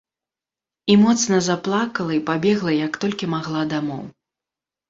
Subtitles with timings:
[0.93, 4.03] І моцна заплакала і пабегла як толькі магла дамоў.